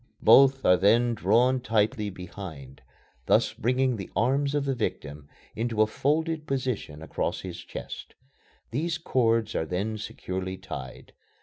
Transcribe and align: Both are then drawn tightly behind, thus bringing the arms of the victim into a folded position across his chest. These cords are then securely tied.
Both 0.23 0.65
are 0.65 0.77
then 0.77 1.13
drawn 1.13 1.59
tightly 1.61 2.09
behind, 2.09 2.81
thus 3.27 3.53
bringing 3.53 3.95
the 3.97 4.09
arms 4.15 4.55
of 4.55 4.65
the 4.65 4.73
victim 4.73 5.29
into 5.55 5.83
a 5.83 5.85
folded 5.85 6.47
position 6.47 7.03
across 7.03 7.41
his 7.41 7.59
chest. 7.59 8.15
These 8.71 8.97
cords 8.97 9.53
are 9.53 9.67
then 9.67 9.99
securely 9.99 10.57
tied. 10.57 11.13